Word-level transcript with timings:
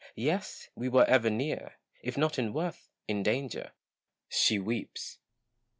Yes, 0.15 0.67
we 0.73 0.89
were 0.89 1.05
ever 1.05 1.29
near— 1.29 1.73
if 2.01 2.17
not 2.17 2.39
in 2.39 2.53
worth, 2.53 2.89
in 3.07 3.21
danger. 3.21 3.73
She 4.29 4.57
weeps. 4.57 5.19